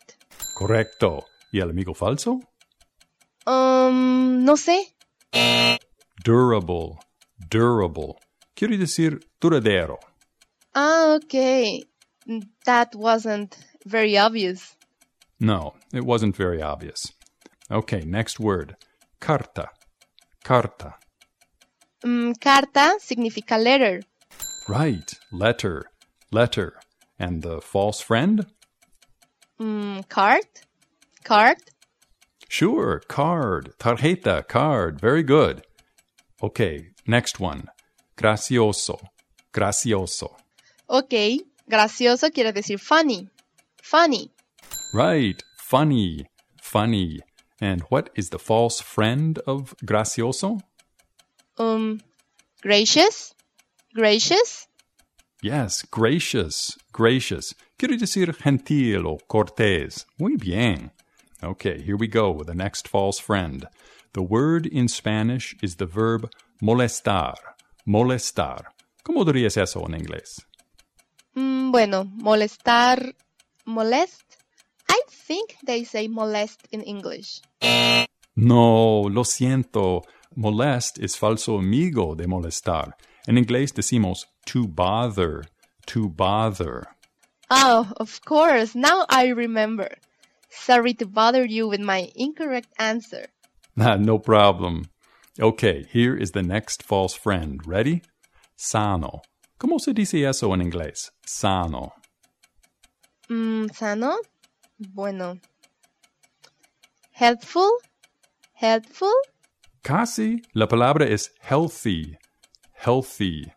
Correcto. 0.53 1.25
¿Y 1.51 1.59
el 1.59 1.69
amigo 1.69 1.93
falso? 1.93 2.39
Um, 3.45 4.43
no 4.43 4.57
sé. 4.57 4.93
Durable, 6.23 6.99
durable. 7.49 8.15
Quiere 8.53 8.77
decir 8.77 9.19
duradero. 9.39 9.97
Ah, 10.75 11.15
okay. 11.15 11.83
That 12.65 12.93
wasn't 12.95 13.55
very 13.85 14.17
obvious. 14.17 14.75
No, 15.39 15.73
it 15.93 16.03
wasn't 16.03 16.35
very 16.35 16.61
obvious. 16.61 17.13
Okay, 17.69 18.01
next 18.05 18.39
word. 18.39 18.75
Carta. 19.19 19.69
Carta. 20.43 20.95
Mm, 22.03 22.39
carta 22.39 22.97
significa 22.99 23.57
letter. 23.57 24.01
Right, 24.67 25.13
letter, 25.31 25.85
letter. 26.31 26.73
And 27.19 27.43
the 27.43 27.61
false 27.61 28.01
friend? 28.01 28.45
Mm, 29.59 30.07
card? 30.09 30.47
Card? 31.23 31.57
Sure, 32.49 33.01
card. 33.07 33.73
Tarjeta, 33.77 34.47
card. 34.47 34.99
Very 34.99 35.23
good. 35.23 35.63
Okay, 36.41 36.87
next 37.05 37.39
one. 37.39 37.67
Gracioso. 38.17 38.99
Gracioso. 39.53 40.35
Ok, 40.87 41.39
gracioso 41.69 42.31
quiere 42.31 42.51
decir 42.51 42.79
funny. 42.79 43.27
Funny. 43.83 44.31
Right, 44.93 45.41
funny. 45.57 46.25
Funny. 46.61 47.19
And 47.61 47.81
what 47.89 48.09
is 48.15 48.29
the 48.29 48.39
false 48.39 48.81
friend 48.81 49.37
of 49.45 49.75
gracioso? 49.85 50.61
Um, 51.57 52.01
gracious? 52.61 53.33
Gracious? 53.93 54.67
Yes, 55.41 55.83
gracious, 55.83 56.77
gracious. 56.91 57.55
Quiere 57.77 57.97
decir 57.97 58.33
gentil 58.33 59.07
o 59.07 59.17
cortés. 59.27 60.05
Muy 60.19 60.37
bien. 60.37 60.91
Okay, 61.43 61.81
here 61.81 61.97
we 61.97 62.07
go 62.07 62.29
with 62.29 62.47
the 62.47 62.53
next 62.53 62.87
false 62.87 63.19
friend. 63.19 63.65
The 64.13 64.21
word 64.21 64.67
in 64.67 64.87
Spanish 64.87 65.55
is 65.63 65.77
the 65.77 65.87
verb 65.87 66.29
molestar. 66.61 67.35
Molestar. 67.87 68.65
¿Cómo 69.03 69.25
dirías 69.25 69.57
eso 69.57 69.83
en 69.87 69.95
inglés? 69.95 70.45
Mm, 71.33 71.71
bueno, 71.71 72.05
molestar. 72.05 73.15
Molest? 73.65 74.37
I 74.87 75.01
think 75.07 75.55
they 75.65 75.83
say 75.83 76.07
molest 76.07 76.67
in 76.71 76.81
English. 76.81 77.41
No, 78.35 79.07
lo 79.09 79.23
siento. 79.23 80.03
Molest 80.35 80.97
es 80.99 81.15
falso 81.15 81.57
amigo 81.57 82.15
de 82.15 82.25
molestar. 82.27 82.93
En 83.27 83.37
inglés 83.37 83.73
decimos 83.73 84.25
to 84.45 84.67
bother, 84.67 85.43
to 85.85 86.09
bother. 86.09 86.87
Oh, 87.49 87.91
of 87.97 88.21
course. 88.23 88.73
Now 88.75 89.05
I 89.09 89.27
remember. 89.27 89.89
Sorry 90.49 90.93
to 90.95 91.05
bother 91.05 91.45
you 91.45 91.67
with 91.67 91.81
my 91.81 92.09
incorrect 92.15 92.69
answer. 92.79 93.27
Ah, 93.79 93.95
no 93.95 94.19
problem. 94.19 94.83
Okay, 95.39 95.85
here 95.89 96.15
is 96.15 96.31
the 96.31 96.43
next 96.43 96.83
false 96.83 97.13
friend. 97.13 97.65
Ready? 97.65 98.01
Sano. 98.57 99.21
¿Cómo 99.57 99.79
se 99.79 99.93
dice 99.93 100.27
eso 100.27 100.53
en 100.53 100.61
inglés? 100.61 101.11
Sano. 101.25 101.93
Mm, 103.29 103.71
¿Sano? 103.73 104.19
Bueno. 104.77 105.39
¿Helpful? 107.11 107.79
¿Helpful? 108.53 109.15
Casi. 109.81 110.43
La 110.53 110.67
palabra 110.67 111.05
es 111.05 111.31
healthy. 111.41 112.17
Healthy. 112.73 113.51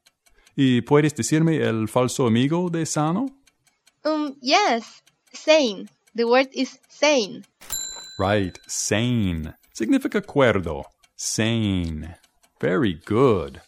¿Y 0.57 0.81
puedes 0.83 1.15
decirme 1.15 1.57
el 1.57 1.87
falso 1.89 2.27
amigo 2.27 2.71
de 2.71 2.87
sano? 2.87 3.27
Um, 4.05 4.35
yes. 4.41 5.03
Sane. 5.33 5.87
The 6.15 6.25
word 6.25 6.49
is 6.53 6.79
sane. 6.89 7.43
Right, 8.19 8.57
sane. 8.67 9.55
Significa 9.73 10.23
cuerdo. 10.23 10.85
Sane. 11.17 12.17
Very 12.61 13.01
good. 13.05 13.61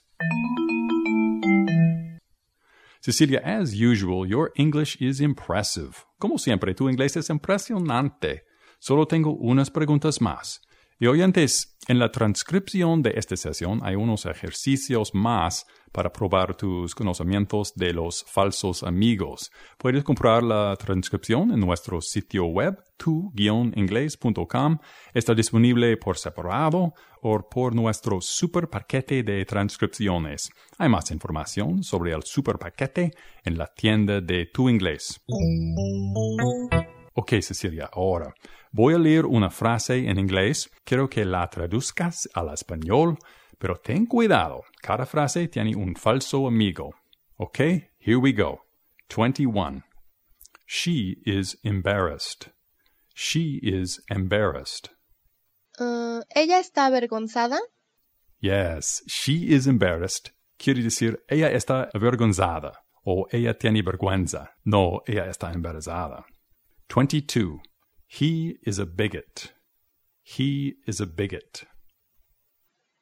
Cecilia, 3.00 3.40
as 3.44 3.74
usual, 3.74 4.26
your 4.26 4.52
English 4.56 4.96
is 5.00 5.20
impressive. 5.20 6.04
Como 6.18 6.38
siempre, 6.38 6.74
tu 6.74 6.88
inglés 6.88 7.16
es 7.16 7.28
impresionante. 7.28 8.44
Solo 8.78 9.06
tengo 9.06 9.36
unas 9.36 9.70
preguntas 9.70 10.20
más. 10.20 10.60
Y 10.98 11.08
oyentes, 11.08 11.76
en 11.88 11.98
la 11.98 12.10
transcripción 12.10 13.02
de 13.02 13.12
esta 13.16 13.36
sesión 13.36 13.80
hay 13.82 13.96
unos 13.96 14.24
ejercicios 14.24 15.14
más 15.14 15.66
para 15.92 16.10
probar 16.10 16.56
tus 16.56 16.94
conocimientos 16.94 17.74
de 17.74 17.92
los 17.92 18.24
falsos 18.24 18.82
amigos. 18.82 19.52
Puedes 19.76 20.02
comprar 20.04 20.42
la 20.42 20.74
transcripción 20.76 21.52
en 21.52 21.60
nuestro 21.60 22.00
sitio 22.00 22.46
web 22.46 22.82
tu-inglés.com. 22.96 24.78
Está 25.12 25.34
disponible 25.34 25.98
por 25.98 26.16
separado 26.16 26.94
o 27.20 27.46
por 27.48 27.74
nuestro 27.74 28.22
super 28.22 28.68
paquete 28.68 29.22
de 29.22 29.44
transcripciones. 29.44 30.50
Hay 30.78 30.88
más 30.88 31.10
información 31.10 31.82
sobre 31.82 32.12
el 32.12 32.22
super 32.22 32.58
paquete 32.58 33.12
en 33.44 33.58
la 33.58 33.66
tienda 33.66 34.22
de 34.22 34.46
tu 34.46 34.70
inglés. 34.70 35.20
Ok, 37.18 37.40
Cecilia, 37.40 37.88
ahora 37.94 38.34
voy 38.70 38.92
a 38.92 38.98
leer 38.98 39.24
una 39.24 39.48
frase 39.48 40.06
en 40.06 40.18
inglés. 40.18 40.70
Quiero 40.84 41.08
que 41.08 41.24
la 41.24 41.48
traduzcas 41.48 42.28
al 42.34 42.52
español, 42.52 43.16
pero 43.58 43.76
ten 43.76 44.04
cuidado. 44.04 44.64
Cada 44.82 45.06
frase 45.06 45.48
tiene 45.48 45.74
un 45.74 45.96
falso 45.96 46.46
amigo. 46.46 46.94
Ok, 47.36 47.58
here 47.98 48.16
we 48.16 48.32
go. 48.32 48.60
21. 49.08 49.82
She 50.66 51.16
is 51.24 51.58
embarrassed. 51.62 52.50
She 53.14 53.60
is 53.62 54.02
embarrassed. 54.10 54.90
Uh, 55.78 56.20
¿Ella 56.34 56.58
está 56.58 56.84
avergonzada? 56.84 57.58
Yes, 58.40 59.02
she 59.06 59.54
is 59.54 59.66
embarrassed. 59.66 60.32
Quiere 60.58 60.82
decir, 60.82 61.24
ella 61.30 61.50
está 61.50 61.88
avergonzada 61.94 62.72
o 63.06 63.26
ella 63.32 63.54
tiene 63.54 63.80
vergüenza. 63.80 64.50
No, 64.64 65.00
ella 65.06 65.30
está 65.30 65.50
embarazada. 65.52 66.26
22. 66.88 67.60
He 68.06 68.56
is 68.62 68.78
a 68.78 68.86
bigot. 68.86 69.52
He 70.22 70.74
is 70.86 71.00
a 71.00 71.06
bigot. 71.06 71.66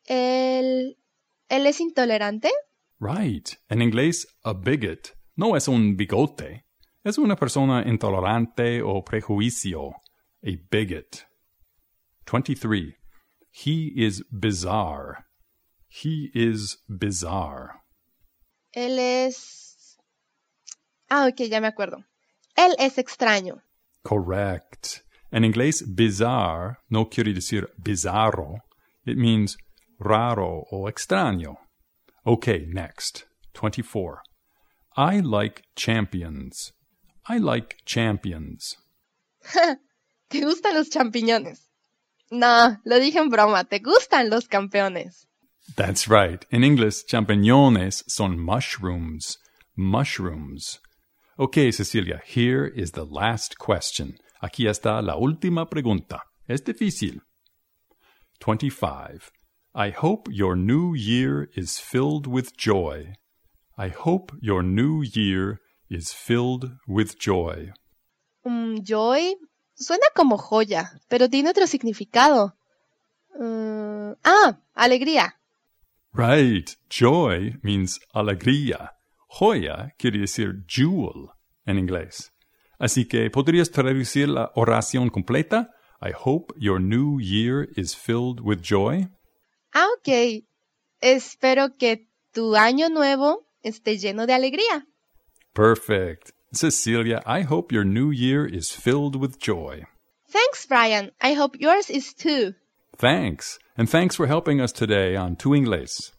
¿Él, 0.08 0.96
¿Él 1.48 1.66
es 1.66 1.80
intolerante? 1.80 2.50
Right. 3.00 3.56
En 3.68 3.80
inglés, 3.82 4.26
a 4.44 4.54
bigot 4.54 5.14
no 5.36 5.56
es 5.56 5.68
un 5.68 5.96
bigote. 5.96 6.64
Es 7.02 7.18
una 7.18 7.36
persona 7.36 7.82
intolerante 7.86 8.82
o 8.82 9.02
prejuicio. 9.02 9.92
A 10.42 10.56
bigot. 10.70 11.26
23. 12.26 12.96
He 13.50 13.92
is 13.94 14.22
bizarre. 14.30 15.26
He 15.88 16.30
is 16.34 16.78
bizarre. 16.88 17.82
Él 18.72 18.98
es... 18.98 19.98
Ah, 21.08 21.28
ok, 21.28 21.48
ya 21.48 21.60
me 21.60 21.68
acuerdo. 21.68 22.04
Él 22.56 22.74
es 22.78 22.98
extraño. 22.98 23.62
Correct. 24.04 25.02
En 25.32 25.44
inglés, 25.44 25.82
bizarre 25.82 26.76
no 26.90 27.06
quiere 27.06 27.32
decir 27.32 27.66
bizarro. 27.82 28.58
It 29.04 29.16
means 29.16 29.56
raro 29.98 30.64
o 30.70 30.88
extraño. 30.88 31.56
Okay, 32.24 32.66
next. 32.68 33.24
24. 33.54 34.22
I 34.96 35.20
like 35.20 35.62
champions. 35.74 36.72
I 37.28 37.38
like 37.38 37.76
champions. 37.84 38.76
¿Te 40.30 40.40
gustan 40.40 40.74
los 40.74 40.88
champiñones? 40.88 41.68
No, 42.30 42.78
lo 42.84 42.98
dije 43.00 43.18
en 43.18 43.30
broma. 43.30 43.64
¿Te 43.64 43.80
gustan 43.80 44.30
los 44.30 44.46
campeones? 44.48 45.26
That's 45.76 46.08
right. 46.08 46.44
In 46.50 46.62
English, 46.62 47.06
champiñones 47.06 48.04
son 48.06 48.38
mushrooms. 48.38 49.38
Mushrooms. 49.76 50.78
Okay, 51.36 51.72
Cecilia, 51.72 52.20
here 52.24 52.64
is 52.64 52.92
the 52.92 53.04
last 53.04 53.58
question. 53.58 54.14
Aquí 54.40 54.68
está 54.68 55.02
la 55.02 55.16
última 55.16 55.68
pregunta. 55.68 56.20
Es 56.48 56.60
difícil. 56.62 57.22
25. 58.38 59.32
I 59.74 59.90
hope 59.90 60.28
your 60.30 60.54
new 60.54 60.94
year 60.94 61.48
is 61.56 61.80
filled 61.80 62.28
with 62.28 62.56
joy. 62.56 63.14
I 63.76 63.88
hope 63.88 64.30
your 64.40 64.62
new 64.62 65.02
year 65.02 65.58
is 65.90 66.12
filled 66.12 66.70
with 66.86 67.18
joy. 67.18 67.72
Um, 68.44 68.84
joy 68.84 69.34
suena 69.74 70.06
como 70.14 70.36
joya, 70.36 71.00
pero 71.08 71.28
tiene 71.28 71.48
otro 71.48 71.66
significado. 71.66 72.54
Uh, 73.36 74.14
ah, 74.24 74.58
alegría. 74.76 75.34
Right. 76.12 76.76
Joy 76.88 77.56
means 77.64 77.98
alegría. 78.14 78.93
Joya 79.38 79.94
quiere 79.98 80.18
decir 80.18 80.64
jewel 80.66 81.30
en 81.66 81.78
inglés. 81.78 82.30
Así 82.78 83.06
que 83.08 83.30
podrías 83.30 83.70
traducir 83.70 84.28
la 84.28 84.52
oración 84.54 85.10
completa. 85.10 85.70
I 86.00 86.12
hope 86.12 86.54
your 86.56 86.80
new 86.80 87.18
year 87.18 87.68
is 87.76 87.96
filled 87.96 88.40
with 88.40 88.60
joy. 88.62 89.08
Ah, 89.72 89.86
ok. 89.98 90.44
Espero 91.00 91.76
que 91.76 92.06
tu 92.32 92.54
año 92.54 92.88
nuevo 92.90 93.46
esté 93.62 93.98
lleno 93.98 94.26
de 94.26 94.34
alegría. 94.34 94.86
Perfect. 95.52 96.30
Cecilia, 96.52 97.20
I 97.26 97.42
hope 97.42 97.74
your 97.74 97.84
new 97.84 98.12
year 98.12 98.46
is 98.46 98.70
filled 98.70 99.16
with 99.16 99.38
joy. 99.38 99.84
Thanks, 100.28 100.66
Brian. 100.66 101.10
I 101.20 101.34
hope 101.34 101.58
yours 101.58 101.90
is 101.90 102.14
too. 102.14 102.54
Thanks. 102.96 103.58
And 103.76 103.88
thanks 103.88 104.14
for 104.14 104.26
helping 104.26 104.60
us 104.60 104.72
today 104.72 105.16
on 105.16 105.36
Tu 105.36 105.50
Inglés. 105.50 106.13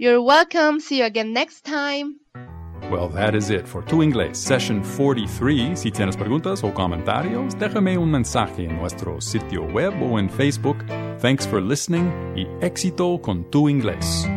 You're 0.00 0.22
welcome. 0.22 0.78
See 0.78 0.98
you 0.98 1.06
again 1.06 1.32
next 1.32 1.64
time. 1.64 2.20
Well, 2.88 3.08
that 3.16 3.34
is 3.34 3.50
it 3.50 3.66
for 3.66 3.82
Tu 3.82 3.96
Inglés, 3.96 4.36
session 4.36 4.84
43. 4.84 5.74
Si 5.74 5.90
tienes 5.90 6.16
preguntas 6.16 6.62
o 6.62 6.72
comentarios, 6.72 7.58
déjame 7.58 7.98
un 7.98 8.08
mensaje 8.08 8.64
en 8.64 8.76
nuestro 8.76 9.20
sitio 9.20 9.64
web 9.64 9.92
o 10.00 10.20
en 10.20 10.30
Facebook. 10.30 10.86
Thanks 11.20 11.44
for 11.44 11.60
listening 11.60 12.12
y 12.36 12.46
éxito 12.64 13.20
con 13.20 13.42
Tu 13.50 13.68
Inglés. 13.68 14.28